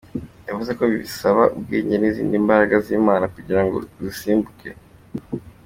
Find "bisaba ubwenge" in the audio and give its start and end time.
0.91-1.95